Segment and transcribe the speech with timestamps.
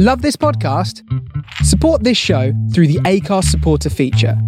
[0.00, 1.02] Love this podcast?
[1.64, 4.40] Support this show through the Acast supporter feature.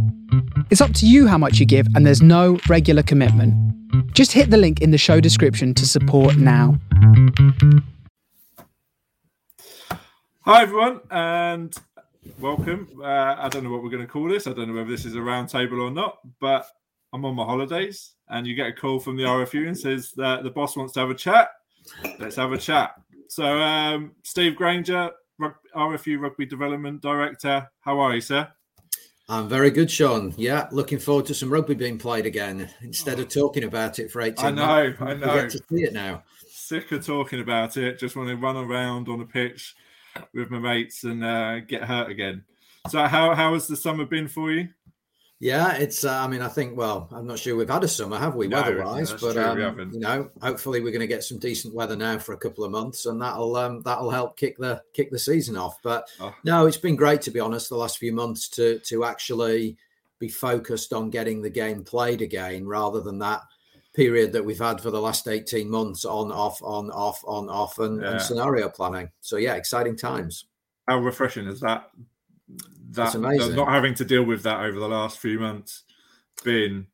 [0.71, 3.53] It's up to you how much you give, and there's no regular commitment.
[4.15, 6.79] Just hit the link in the show description to support now.
[10.43, 11.75] Hi, everyone, and
[12.39, 12.89] welcome.
[13.03, 14.46] Uh, I don't know what we're going to call this.
[14.46, 16.64] I don't know whether this is a round table or not, but
[17.12, 20.45] I'm on my holidays, and you get a call from the RFU and says that
[20.45, 21.48] the boss wants to have a chat.
[22.21, 22.93] Let's have a chat.
[23.27, 25.11] So, um, Steve Grainger,
[25.77, 28.48] RFU Rugby Development Director, how are you, sir?
[29.28, 30.34] I'm very good, Sean.
[30.37, 34.23] Yeah, looking forward to some rugby being played again instead of talking about it for
[34.23, 35.01] 18 I know, months.
[35.01, 35.34] I know.
[35.34, 36.24] get to see it now.
[36.48, 38.01] Sick of talking about it.
[38.01, 39.77] Just want to run around on a pitch
[40.34, 42.45] with my mates and uh, get hurt again.
[42.88, 44.68] So, how how has the summer been for you?
[45.43, 46.05] Yeah, it's.
[46.05, 46.77] Uh, I mean, I think.
[46.77, 49.12] Well, I'm not sure we've had a summer, have we, No, weather-wise?
[49.12, 49.95] but true, um, haven't.
[49.95, 52.71] you know, hopefully, we're going to get some decent weather now for a couple of
[52.71, 55.79] months, and that'll um, that'll help kick the kick the season off.
[55.83, 56.35] But Oh.
[56.45, 57.71] no, it's been great to be honest.
[57.71, 59.79] The last few months to to actually
[60.19, 63.41] be focused on getting the game played again, rather than that
[63.95, 67.78] period that we've had for the last 18 months on off on off on off
[67.78, 68.10] and, Yeah.
[68.10, 69.09] and scenario planning.
[69.22, 70.44] So yeah, exciting times.
[70.87, 71.88] How refreshing is that?
[72.91, 75.84] That not having to deal with that over the last few months
[76.44, 76.87] been,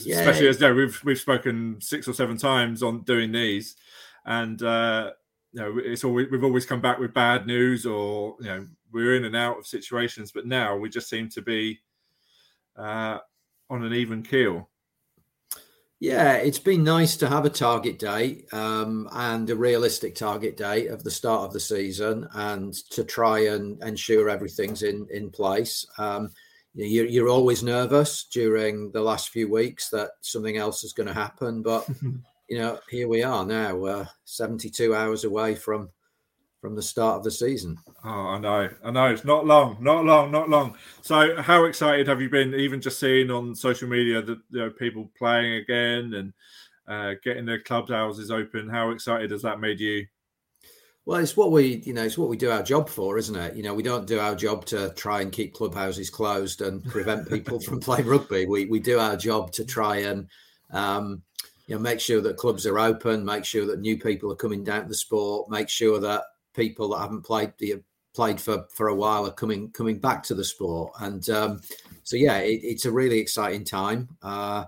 [0.00, 0.18] Yeah.
[0.20, 3.76] especially as though we've we've spoken six or seven times on doing these,
[4.26, 5.12] and uh,
[5.52, 9.16] you know it's always we've always come back with bad news or you know we're
[9.16, 11.80] in and out of situations, but now we just seem to be
[12.76, 13.18] uh,
[13.70, 14.68] on an even keel.
[16.04, 20.88] Yeah, it's been nice to have a target date um, and a realistic target date
[20.88, 25.86] of the start of the season, and to try and ensure everything's in in place.
[25.96, 26.30] Um,
[26.74, 31.06] you- you're, you're always nervous during the last few weeks that something else is going
[31.06, 31.88] to happen, but
[32.48, 35.88] you know, here we are now, uh, 72 hours away from
[36.64, 37.76] from the start of the season.
[38.06, 39.08] Oh, I know, I know.
[39.08, 40.78] It's not long, not long, not long.
[41.02, 42.54] So, how excited have you been?
[42.54, 46.32] Even just seeing on social media that you know people playing again and
[46.88, 48.70] uh, getting their club houses open.
[48.70, 50.06] How excited has that made you?
[51.04, 53.56] Well, it's what we, you know, it's what we do our job for, isn't it?
[53.56, 57.28] You know, we don't do our job to try and keep clubhouses closed and prevent
[57.30, 58.46] people from playing rugby.
[58.46, 60.28] We we do our job to try and,
[60.70, 61.20] um,
[61.66, 64.64] you know, make sure that clubs are open, make sure that new people are coming
[64.64, 66.24] down to the sport, make sure that
[66.54, 67.82] people that haven't played the
[68.14, 70.92] played for for a while are coming coming back to the sport.
[71.00, 71.60] And um,
[72.02, 74.08] so, yeah, it, it's a really exciting time.
[74.22, 74.64] Uh,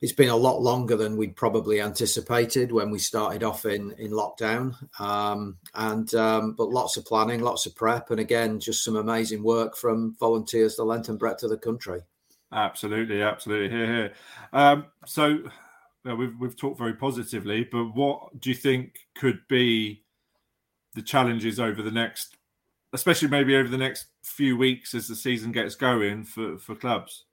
[0.00, 4.10] it's been a lot longer than we'd probably anticipated when we started off in in
[4.10, 8.96] lockdown um, and um, but lots of planning lots of prep and again just some
[8.96, 12.00] amazing work from volunteers the length and breadth of the country
[12.52, 13.70] Absolutely, absolutely.
[13.70, 14.12] Here, here.
[14.52, 15.38] Um, so,
[16.04, 20.01] we've we've talked very positively, but what do you think could be
[20.94, 22.36] the challenges over the next,
[22.92, 27.24] especially maybe over the next few weeks as the season gets going for for clubs?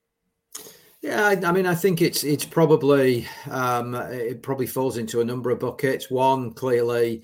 [1.02, 5.50] yeah I, mean i think it's it's probably um, it probably falls into a number
[5.50, 7.22] of buckets one clearly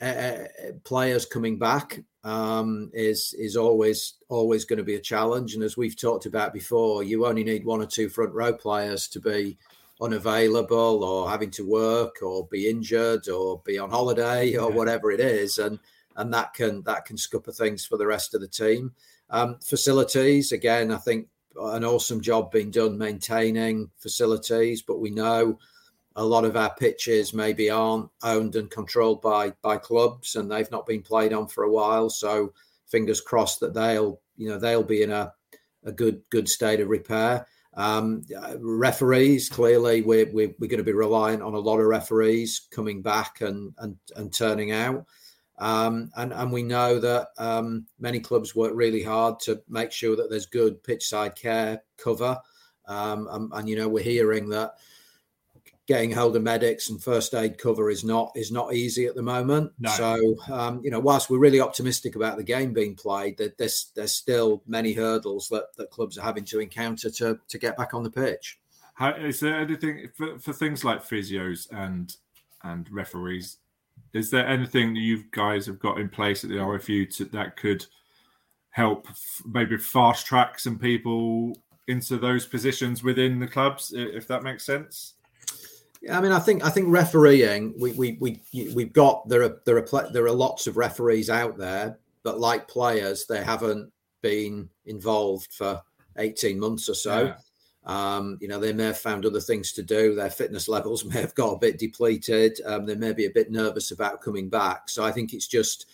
[0.00, 0.44] uh,
[0.84, 5.54] players coming back um, is is always always going to be a challenge.
[5.54, 9.08] And as we've talked about before, you only need one or two front row players
[9.08, 9.58] to be
[10.00, 14.76] unavailable or having to work or be injured or be on holiday or Yeah.
[14.76, 15.78] whatever it is, and
[16.16, 18.92] and that can that can scupper things for the rest of the team.
[19.30, 21.28] Um, facilities again, I think
[21.60, 25.58] an awesome job being done maintaining facilities, but we know
[26.16, 30.70] a lot of our pitches maybe aren't owned and controlled by by clubs and they've
[30.70, 32.52] not been played on for a while so
[32.86, 35.32] fingers crossed that they'll you know they'll be in a,
[35.84, 37.46] a good good state of repair
[37.78, 38.24] um,
[38.58, 43.00] referees clearly we're, we're, we're going to be reliant on a lot of referees coming
[43.00, 45.06] back and and, and turning out.
[45.58, 50.16] Um, and and we know that um, many clubs work really hard to make sure
[50.16, 52.36] that there's good pitch side care cover.
[52.86, 54.72] Um, and, and you know we're hearing that
[55.88, 59.22] getting hold of medics and first aid cover is not is not easy at the
[59.22, 59.72] moment.
[59.78, 59.88] No.
[59.90, 63.90] So um, you know, whilst we're really optimistic about the game being played, that there's
[63.96, 67.94] there's still many hurdles that, that clubs are having to encounter to to get back
[67.94, 68.60] on the pitch.
[68.94, 72.14] How, is there anything for, for things like physios and
[72.62, 73.56] and referees?
[74.12, 77.56] Is there anything that you guys have got in place at the RFU to, that
[77.56, 77.84] could
[78.70, 81.56] help f- maybe fast track some people
[81.88, 85.14] into those positions within the clubs, if that makes sense?
[86.00, 88.40] Yeah, I mean, I think I think refereeing, we we we
[88.74, 92.68] we've got there are there are there are lots of referees out there, but like
[92.68, 93.92] players, they haven't
[94.22, 95.82] been involved for
[96.16, 97.24] eighteen months or so.
[97.24, 97.34] Yeah.
[97.84, 100.14] Um, you know, they may have found other things to do.
[100.14, 102.60] Their fitness levels may have got a bit depleted.
[102.64, 104.88] Um, they may be a bit nervous about coming back.
[104.88, 105.86] So I think it's just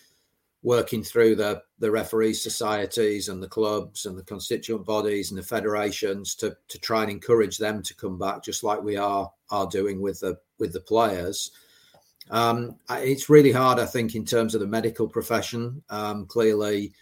[0.62, 5.47] working through the the referee societies and the clubs and the constituent bodies and the
[5.47, 9.67] federations to to try and encourage them to come back, just like we are are
[9.67, 11.50] doing with the with the players.
[12.31, 15.82] Um, it's really hard, I think, in terms of the medical profession.
[15.91, 16.93] Um, clearly,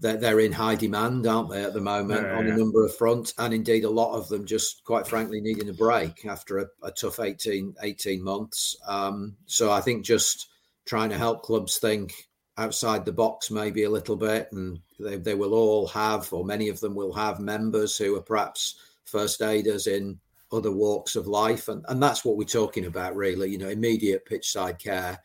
[0.00, 2.54] they're, they're in high demand, aren't they, at the moment yeah, on yeah.
[2.54, 5.74] a number of fronts, and indeed a lot of them just, quite frankly, needing a
[5.74, 8.76] break after a, a tough 18, 18 months.
[8.86, 10.48] Um, so I think just
[10.86, 15.34] trying to help clubs think outside the box maybe a little bit and they, they
[15.34, 19.86] will all have or many of them will have members who are perhaps first aiders
[19.86, 20.18] in
[20.52, 24.24] other walks of life and, and that's what we're talking about really you know immediate
[24.24, 25.18] pitch side care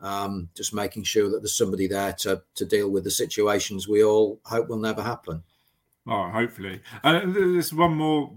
[0.00, 4.04] um, just making sure that there's somebody there to to deal with the situations we
[4.04, 5.42] all hope will never happen.
[6.06, 6.80] Oh hopefully.
[7.02, 8.32] And there's one more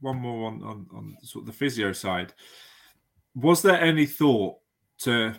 [0.00, 2.34] one more on, on on sort of the physio side.
[3.34, 4.58] Was there any thought
[5.00, 5.34] to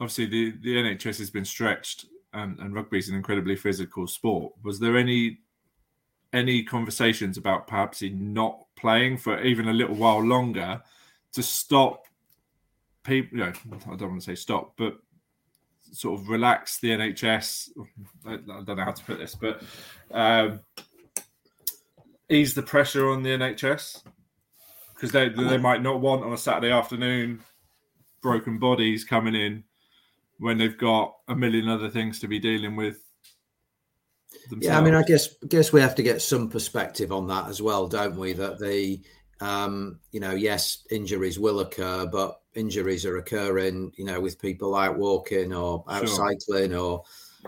[0.00, 4.52] obviously the, the NHS has been stretched and, and rugby is an incredibly physical sport.
[4.62, 5.38] Was there any
[6.32, 10.82] any conversations about perhaps not playing for even a little while longer
[11.32, 12.04] to stop
[13.04, 13.38] people?
[13.38, 14.98] You know, I don't want to say stop, but
[15.92, 17.70] sort of relax the NHS.
[18.26, 19.62] I, I don't know how to put this, but
[20.10, 20.60] um,
[22.28, 24.02] ease the pressure on the NHS
[24.94, 27.42] because they they might not want on a Saturday afternoon
[28.22, 29.62] broken bodies coming in
[30.38, 33.05] when they've got a million other things to be dealing with.
[34.50, 34.66] Themselves.
[34.66, 37.60] Yeah, I mean, I guess guess we have to get some perspective on that as
[37.60, 38.32] well, don't we?
[38.32, 39.00] That the
[39.40, 44.74] um, you know, yes, injuries will occur, but injuries are occurring, you know, with people
[44.74, 46.16] out walking or out sure.
[46.16, 47.02] cycling or,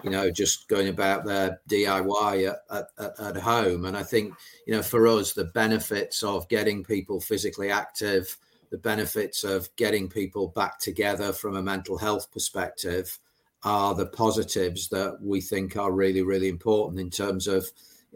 [0.04, 3.86] you know, just going about their DIY at, at, at, home.
[3.86, 4.34] And I think,
[4.66, 8.36] you know, for us, the benefits of getting people physically active,
[8.70, 13.18] the benefits of getting people back together from a mental health perspective
[13.64, 17.66] are the positives that we think are really, really important in terms of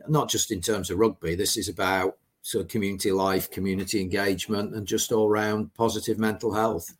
[0.09, 1.35] not just in terms of rugby.
[1.35, 6.53] This is about sort of community life, community engagement, and just all round positive mental
[6.53, 6.97] health.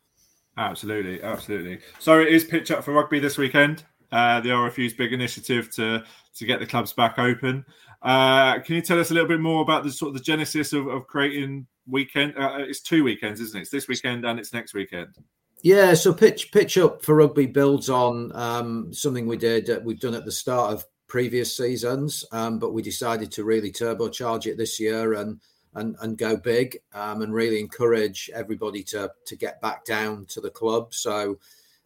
[0.57, 1.79] Absolutely, absolutely.
[1.99, 3.83] So it is pitch up for rugby this weekend.
[4.11, 6.03] Uh, the RFU's big initiative to
[6.35, 7.65] to get the clubs back open.
[8.01, 10.73] Uh, can you tell us a little bit more about the sort of the genesis
[10.73, 12.35] of, of creating weekend.
[12.37, 13.61] Uh, it's two weekends, isn't it?
[13.61, 15.15] It's this weekend and it's next weekend.
[15.63, 19.99] Yeah, so pitch pitch up for rugby builds on um, something we did uh, we've
[19.99, 24.57] done at the start of previous seasons, um, but we decided to really turbocharge it
[24.57, 25.39] this year and
[25.75, 30.41] and and go big um, and really encourage everybody to to get back down to
[30.41, 30.93] the club.
[30.93, 31.39] So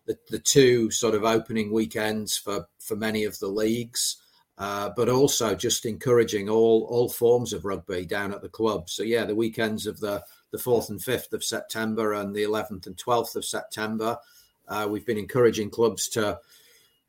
[0.08, 4.18] the the two sort of opening weekends for for many of the leagues
[4.58, 8.90] uh, but also just encouraging all all forms of rugby down at the club.
[8.90, 12.88] So yeah, the weekends of the the fourth and fifth of September and the eleventh
[12.88, 14.18] and twelfth of September,
[14.68, 16.40] uh, we've been encouraging clubs to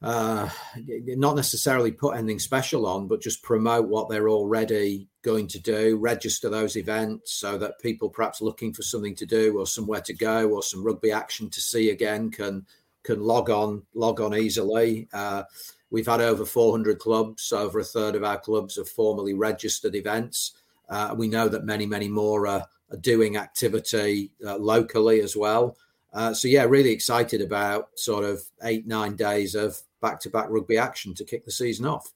[0.01, 0.49] uh,
[0.87, 5.97] not necessarily put anything special on, but just promote what they're already going to do,
[5.97, 10.15] register those events so that people perhaps looking for something to do or somewhere to
[10.15, 12.65] go or some rugby action to see again can
[13.03, 15.09] can log on log on easily.
[15.13, 15.43] Uh,
[15.91, 17.53] We've had over 400 clubs.
[17.53, 20.53] Over a third of our clubs have formally registered events.
[20.89, 25.77] Uh, we know that many, many more are doing activity uh, locally as well.
[26.13, 30.47] Uh, so, yeah, really excited about sort of eight, nine days of back to back
[30.49, 32.13] rugby action to kick the season off.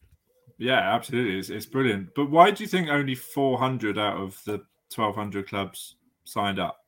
[0.58, 1.38] Yeah, absolutely.
[1.38, 2.14] It's, it's brilliant.
[2.14, 4.62] But why do you think only 400 out of the
[4.94, 6.78] 1,200 clubs signed up?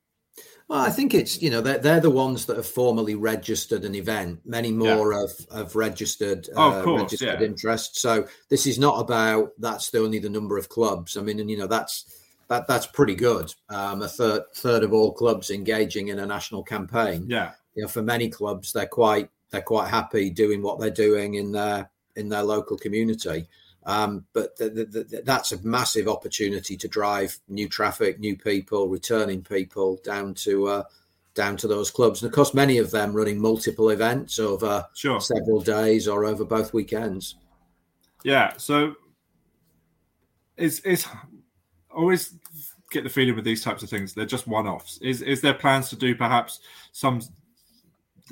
[0.69, 3.95] Well, I think it's you know they're, they're the ones that have formally registered an
[3.95, 4.41] event.
[4.45, 5.21] Many more yeah.
[5.21, 7.47] have, have registered oh, uh, course, registered yeah.
[7.47, 8.01] interest.
[8.01, 11.17] So this is not about that's the only the number of clubs.
[11.17, 12.07] I mean, and you know that's
[12.49, 13.55] that that's pretty good.
[13.69, 17.27] Um, a third third of all clubs engaging in a national campaign.
[17.29, 21.35] Yeah, you know, for many clubs, they're quite they're quite happy doing what they're doing
[21.35, 23.47] in their in their local community.
[23.87, 28.89] Um, but the, the, the, that's a massive opportunity to drive new traffic, new people,
[28.89, 30.83] returning people down to uh,
[31.35, 32.23] down to those clubs.
[32.23, 35.21] And of course, many of them running multiple events over sure.
[35.21, 37.37] several days or over both weekends.
[38.23, 38.55] Yeah.
[38.57, 38.95] So
[40.57, 41.07] it's it's
[41.95, 42.35] always
[42.91, 44.99] get the feeling with these types of things they're just one-offs.
[44.99, 46.61] Is is there plans to do perhaps
[46.93, 47.21] some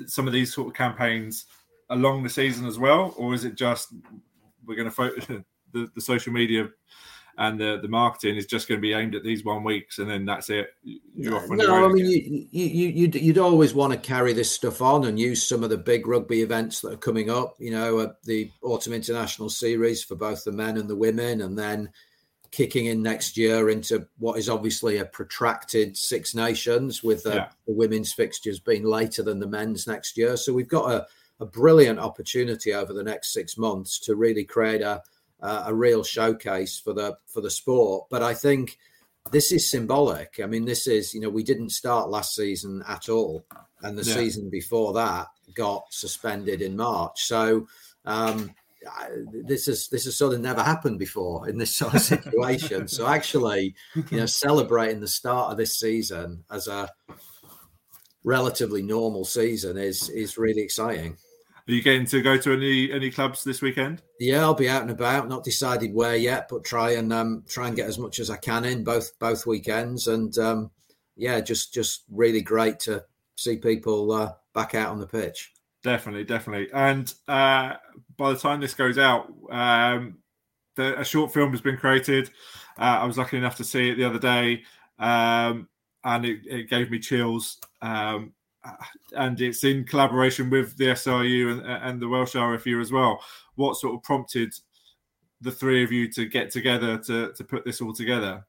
[0.07, 1.45] some of these sort of campaigns
[1.89, 3.93] along the season as well, or is it just
[4.65, 5.25] we're going to focus
[5.73, 6.69] the, the social media
[7.39, 10.09] and the, the marketing is just going to be aimed at these one weeks and
[10.09, 10.69] then that's it?
[11.15, 14.81] You're off no i mean you, you, you'd, you'd always want to carry this stuff
[14.83, 17.99] on and use some of the big rugby events that are coming up you know
[17.99, 21.89] uh, the autumn international series for both the men and the women and then
[22.53, 27.49] kicking in next year into what is obviously a protracted six nations with uh, yeah.
[27.67, 31.05] the women's fixtures being later than the men's next year so we've got a
[31.39, 35.01] a brilliant opportunity over the next six months to really create a
[35.43, 38.07] a real showcase for the for the sport.
[38.09, 38.77] But I think
[39.31, 40.39] this is symbolic.
[40.41, 43.45] I mean, this is you know we didn't start last season at all,
[43.81, 44.15] and the yeah.
[44.15, 47.23] season before that got suspended in March.
[47.23, 47.67] So
[48.05, 48.53] um,
[49.45, 52.87] this is this has sort of never happened before in this sort of situation.
[52.87, 56.89] so actually, you know, celebrating the start of this season as a
[58.23, 61.17] relatively normal season is is really exciting.
[61.65, 64.01] Are you getting to go to any any clubs this weekend?
[64.19, 65.29] Yeah, I'll be out and about.
[65.29, 68.37] Not decided where yet, but try and um, try and get as much as I
[68.37, 70.07] can in both both weekends.
[70.07, 70.71] And um,
[71.15, 73.05] yeah, just just really great to
[73.37, 75.53] see people uh, back out on the pitch.
[75.83, 76.69] Definitely, definitely.
[76.73, 77.73] And uh,
[78.17, 80.17] by the time this goes out, um,
[80.75, 82.29] the, a short film has been created.
[82.77, 84.63] Uh, I was lucky enough to see it the other day,
[84.99, 85.67] um,
[86.03, 87.59] and it, it, gave me chills.
[87.81, 88.33] Um,
[89.15, 93.21] and it's in collaboration with the SRU and, and the Welsh RFU as well.
[93.55, 94.53] What sort of prompted
[95.41, 98.45] the three of you to get together to, to put this all together?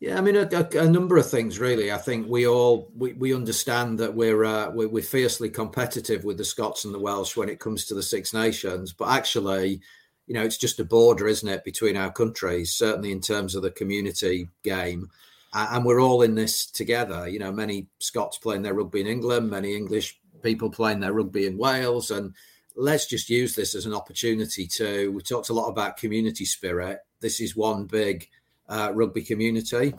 [0.00, 1.90] Yeah, I mean a, a, a, number of things really.
[1.90, 6.38] I think we all we, we understand that we're, uh, we're, we're fiercely competitive with
[6.38, 9.80] the Scots and the Welsh when it comes to the Six Nations, but actually,
[10.28, 12.72] you know, it's just a border, isn't it, between our countries?
[12.72, 15.10] Certainly in terms of the community game,
[15.52, 17.26] and we're all in this together.
[17.26, 21.46] You know, many Scots playing their rugby in England, many English people playing their rugby
[21.46, 22.34] in Wales, and
[22.76, 25.10] let's just use this as an opportunity to.
[25.10, 27.00] We talked a lot about community spirit.
[27.20, 28.28] This is one big
[28.68, 29.94] uh, rugby community.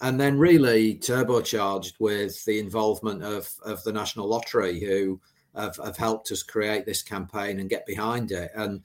[0.00, 5.20] And then really turbocharged with the involvement of, of the National Lottery, who
[5.54, 8.50] have, have helped us create this campaign and get behind it.
[8.54, 8.82] And,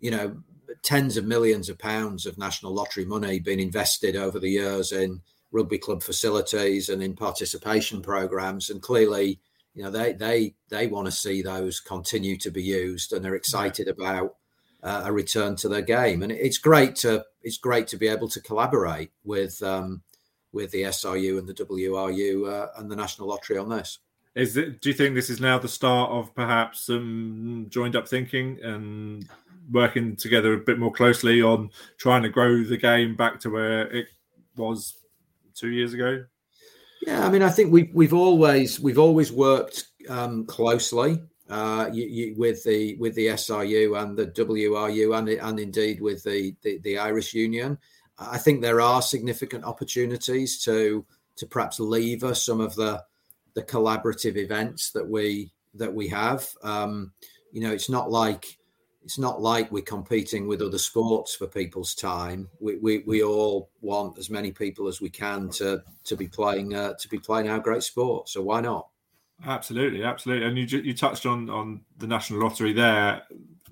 [0.00, 0.42] you know,
[0.82, 5.20] tens of millions of pounds of National Lottery money being invested over the years in
[5.50, 8.70] rugby club facilities and in participation programs.
[8.70, 9.40] And clearly,
[9.74, 13.34] you know, they they they want to see those continue to be used and they're
[13.34, 14.36] excited about
[14.82, 16.22] uh, a return to their game.
[16.22, 20.02] And it's great to it's great to be able to collaborate with um,
[20.52, 23.98] with the SRU and the WRU uh, and the National Lottery on this.
[24.34, 24.80] Is it?
[24.80, 29.28] Do you think this is now the start of perhaps some joined up thinking and
[29.72, 33.88] working together a bit more closely on trying to grow the game back to where
[33.88, 34.08] it
[34.56, 34.98] was
[35.54, 36.24] two years ago?
[37.06, 42.06] Yeah, I mean, I think we've we've always we've always worked um, closely uh, you,
[42.06, 46.78] you, with the with the SRU and the WRU and and indeed with the, the,
[46.78, 47.78] the Irish Union.
[48.18, 51.04] I think there are significant opportunities to
[51.36, 53.02] to perhaps lever some of the
[53.54, 56.48] the collaborative events that we that we have.
[56.62, 57.12] Um,
[57.52, 58.58] you know, it's not like
[59.02, 62.46] it's not like we're competing with other sports for people's time.
[62.60, 66.74] We, we, we all want as many people as we can to to be playing
[66.74, 68.28] uh, to be playing our great sport.
[68.28, 68.88] So why not?
[69.46, 70.46] Absolutely, absolutely.
[70.46, 73.22] And you you touched on on the national lottery there.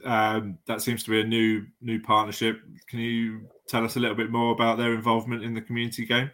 [0.05, 2.61] Um, that seems to be a new new partnership.
[2.89, 6.31] Can you tell us a little bit more about their involvement in the community game?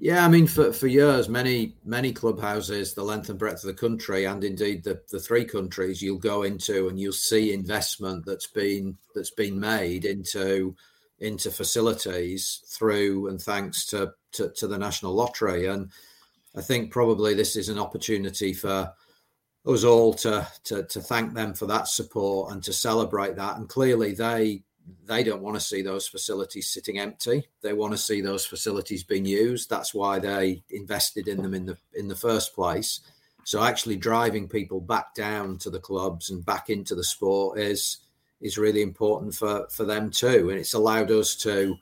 [0.00, 3.74] Yeah, I mean, for, for years, many many clubhouses, the length and breadth of the
[3.74, 8.46] country, and indeed the, the three countries, you'll go into and you'll see investment that's
[8.46, 10.76] been that's been made into
[11.20, 15.66] into facilities through and thanks to to, to the national lottery.
[15.66, 15.90] And
[16.58, 18.92] I think probably this is an opportunity for
[19.64, 23.58] us all to, to to thank them for that support and to celebrate that.
[23.58, 24.64] And clearly, they
[25.06, 27.46] they don't want to see those facilities sitting empty.
[27.62, 29.70] They want to see those facilities being used.
[29.70, 33.02] That's why they invested in them in the in the first place.
[33.44, 37.98] So actually driving people back down to the clubs and back into the sport is
[38.40, 40.50] is really important for for them too.
[40.50, 41.76] And it's allowed us to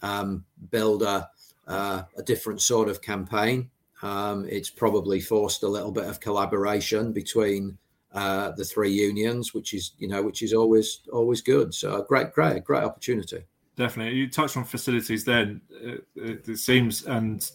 [0.00, 1.28] um, build a
[1.66, 3.70] uh, a different sort of campaign
[4.02, 7.78] um, it's probably forced a little bit of collaboration between
[8.12, 11.74] uh, the three unions, which is you know which is always always good.
[11.74, 13.44] So great, great, great opportunity.
[13.76, 15.24] Definitely, you touched on facilities.
[15.24, 17.48] Then it, it seems, and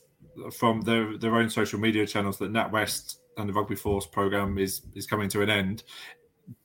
[0.54, 4.82] from their their own social media channels, that NatWest and the Rugby Force program is
[4.96, 5.84] is coming to an end.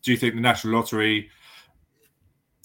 [0.03, 1.31] Do you think the National Lottery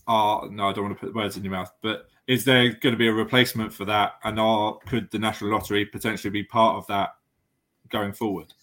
[0.07, 0.49] are?
[0.49, 2.97] No, I don't want to put words in your mouth, but is there going to
[2.97, 4.13] be a replacement for that?
[4.23, 7.15] And are could the National Lottery potentially be part of that
[7.89, 8.53] going forward?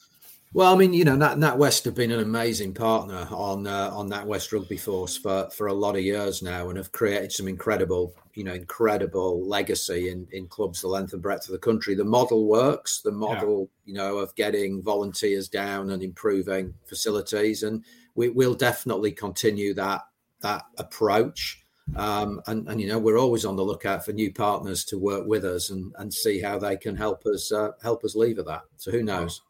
[0.53, 3.91] Well, I mean, you know, Nat, Nat West have been an amazing partner on uh,
[3.93, 7.49] on NatWest Rugby Force for for a lot of years now, and have created some
[7.49, 11.97] incredible, you know, incredible legacy in in clubs the length and breadth of the country.
[11.97, 13.01] The model works.
[13.01, 13.91] The model, yeah.
[13.91, 20.03] you know, of getting volunteers down and improving facilities, and we will definitely continue that
[20.41, 21.66] that approach.
[21.95, 25.25] Um, and, and you know we're always on the lookout for new partners to work
[25.27, 28.63] with us and, and see how they can help us uh, help us lever that.
[28.77, 29.43] So who knows?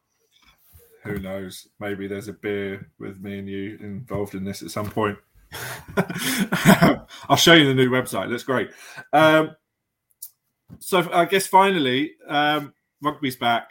[1.07, 1.69] who knows?
[1.81, 5.19] Maybe there's a beer with me and you involved in this at some point.
[7.29, 8.29] I'll show you the new website.
[8.29, 8.71] That's great.
[9.13, 9.57] Um,
[10.79, 13.71] so I guess finally, um, rugby's back.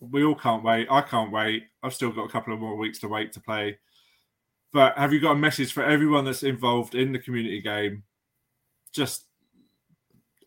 [0.00, 0.88] We all can't wait.
[0.90, 1.64] I can't wait.
[1.82, 3.78] I've still got a couple of more weeks to wait to play.
[4.72, 8.02] But have you got a message for everyone that's involved in the community game?
[8.92, 9.26] Just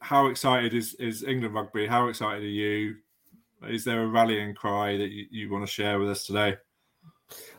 [0.01, 1.87] how excited is, is England rugby?
[1.87, 2.95] How excited are you?
[3.67, 6.55] Is there a rallying cry that you, you want to share with us today?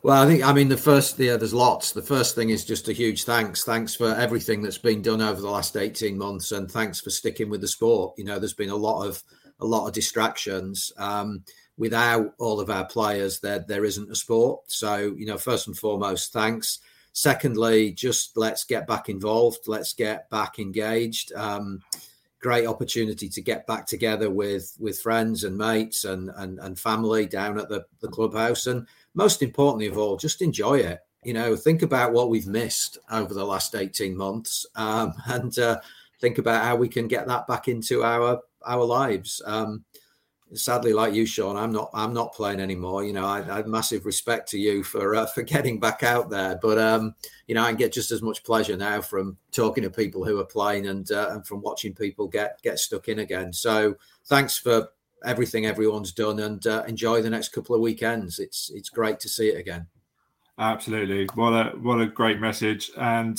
[0.02, 1.90] Well, I think I mean the first yeah, there's lots.
[1.90, 3.64] The first thing is just a huge thanks.
[3.64, 7.50] Thanks for everything that's been done over the last 18 months and thanks for sticking
[7.50, 8.14] with the sport.
[8.16, 9.22] You know, there's been a lot of
[9.60, 10.92] a lot of distractions.
[10.98, 11.42] Um,
[11.78, 14.70] without all of our players, there there isn't a sport.
[14.70, 16.80] So, you know, first and foremost, thanks.
[17.12, 19.60] Secondly, just let's get back involved.
[19.66, 21.32] Let's get back engaged.
[21.34, 21.82] Um,
[22.40, 27.26] great opportunity to get back together with with friends and mates and and, and family
[27.26, 31.56] down at the, the clubhouse and most importantly of all just enjoy it you know
[31.56, 35.80] think about what we've missed over the last 18 months um, and uh,
[36.20, 39.84] think about how we can get that back into our our lives um,
[40.54, 43.04] sadly, like you, Sean, I'm not I'm not playing anymore.
[43.04, 46.30] You know, I, I have massive respect to you for uh, for getting back out
[46.30, 47.14] there, but um,
[47.46, 50.46] you know, I get just as much pleasure now from talking to people who are
[50.46, 53.52] playing and uh, and from watching people get get stuck in again.
[53.52, 54.88] So, thanks for
[55.24, 58.38] everything everyone's done, and uh, enjoy the next couple of weekends.
[58.38, 59.86] It's it's great to see it again.
[60.58, 63.38] Absolutely, what a what a great message and.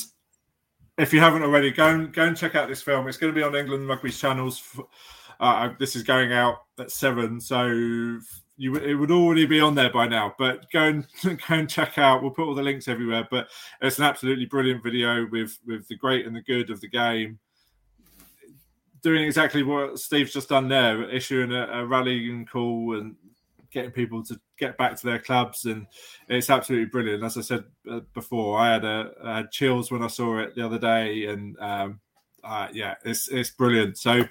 [0.99, 3.07] If you haven't already, go and go and check out this film.
[3.07, 4.75] It's going to be on England Rugby's channels
[5.39, 7.65] uh, this is going out at seven, so
[8.57, 10.33] you it would already be on there by now.
[10.37, 12.21] But go and go and check out.
[12.21, 13.27] We'll put all the links everywhere.
[13.29, 13.47] But
[13.81, 17.39] it's an absolutely brilliant video with with the great and the good of the game.
[19.03, 23.15] Doing exactly what Steve's just done there, issuing a, a rallying call and
[23.71, 25.85] getting people to get back to their clubs, and
[26.27, 27.23] it's absolutely brilliant.
[27.23, 30.55] As I said uh, before, I had a I had chills when I saw it
[30.55, 31.99] the other day, and um,
[32.43, 33.99] uh, yeah, it's it's brilliant.
[33.99, 34.23] So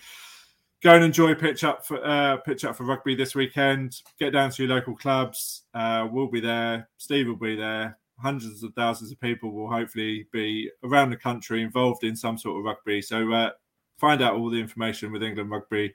[0.82, 4.00] go and enjoy pitch up for uh, pitch up for rugby this weekend.
[4.18, 5.62] Get down to your local clubs.
[5.74, 6.88] Uh, we'll be there.
[6.98, 7.98] Steve will be there.
[8.18, 12.58] Hundreds of thousands of people will hopefully be around the country involved in some sort
[12.58, 13.02] of rugby.
[13.02, 13.50] So uh,
[13.98, 15.94] find out all the information with England Rugby.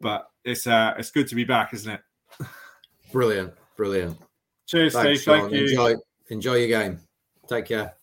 [0.00, 2.00] But it's uh, it's good to be back, isn't it?
[3.12, 4.18] Brilliant, brilliant.
[4.66, 5.22] Cheers, Thanks, Steve.
[5.22, 5.40] Sean.
[5.42, 5.68] Thank you.
[5.68, 5.94] Enjoy,
[6.30, 6.98] enjoy your game.
[7.46, 7.94] Take care.